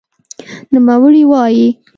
نوموړی 0.71 1.23
وايي 1.31 1.67